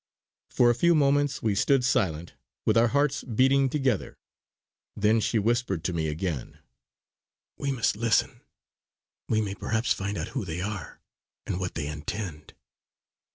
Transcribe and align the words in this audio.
For 0.49 0.71
a 0.71 0.73
few 0.73 0.95
moments 0.95 1.43
we 1.43 1.53
stood 1.53 1.85
silent, 1.85 2.33
with 2.65 2.75
our 2.75 2.87
hearts 2.87 3.23
beating 3.23 3.69
together; 3.69 4.15
then 4.95 5.19
she 5.19 5.37
whispered 5.37 5.83
to 5.83 5.93
me 5.93 6.07
again: 6.07 6.57
"We 7.59 7.71
must 7.71 7.95
listen. 7.95 8.41
We 9.29 9.41
may 9.41 9.53
perhaps 9.53 9.93
find 9.93 10.17
out 10.17 10.29
who 10.29 10.43
they 10.43 10.59
are, 10.59 10.99
and 11.45 11.59
what 11.59 11.75
they 11.75 11.85
intend." 11.85 12.55